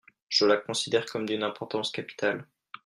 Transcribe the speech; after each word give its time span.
Je 0.29 0.45
la 0.47 0.57
considère 0.57 1.05
comme 1.05 1.27
d'une 1.27 1.43
importance 1.43 1.91
capitale. 1.91 2.47